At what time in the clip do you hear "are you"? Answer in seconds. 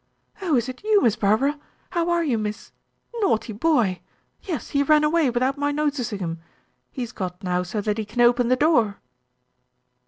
2.09-2.39